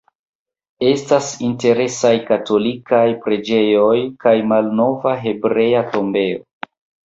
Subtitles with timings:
[0.91, 3.95] Estas interesaj katolikaj preĝejoj
[4.27, 6.45] kaj malnova Hebrea tombejo.